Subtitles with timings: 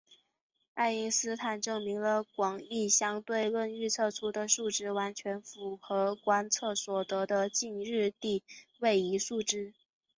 [0.73, 8.41] 爱因斯坦证明了广义相对论预测出的数值完全符合观测所得的近日点
[8.79, 9.75] 位移数值。